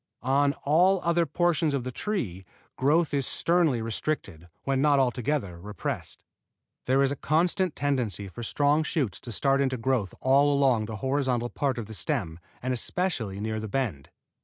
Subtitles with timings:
[0.23, 2.43] On all other portions of the tree
[2.75, 6.23] growth is sternly restricted, when not altogether repressed.
[6.87, 10.95] There is a constant tendency for strong shoots to start into growth all along the
[11.05, 14.09] horizontal part of the stem and especially near the bend.